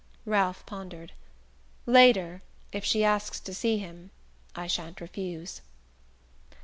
[0.25, 1.11] Ralph pondered.
[1.85, 4.09] "Later if she asks to see him
[4.55, 5.61] I shan't refuse."